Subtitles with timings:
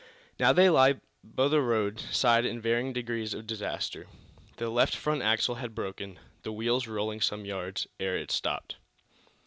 [0.39, 4.07] Now, they lay by the road side in varying degrees of disaster.
[4.57, 8.77] The left front axle had broken, the wheel rolling some yards ere it stopped.